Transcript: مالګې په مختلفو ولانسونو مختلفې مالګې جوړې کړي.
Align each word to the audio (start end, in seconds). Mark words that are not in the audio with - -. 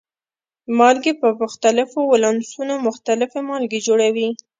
مالګې 0.77 1.13
په 1.21 1.27
مختلفو 1.41 1.99
ولانسونو 2.11 2.73
مختلفې 2.87 3.39
مالګې 3.49 3.79
جوړې 3.87 4.09
کړي. 4.13 4.29